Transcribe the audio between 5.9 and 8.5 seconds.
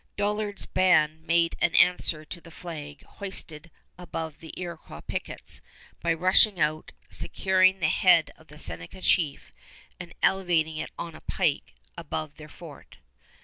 by rushing out, securing the head of